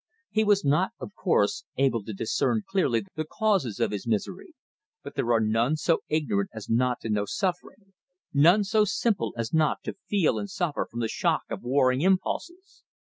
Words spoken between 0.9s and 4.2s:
of course, able to discern clearly the causes of his